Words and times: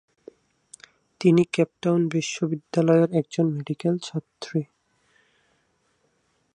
তিনি 1.21 1.43
Cape 1.53 1.69
Town 1.81 2.01
বিশ্ববিদ্যালয়ের 2.07 3.09
একজন 3.13 3.45
মেডিকেল 3.53 3.95
ছাত্রী। 3.97 4.61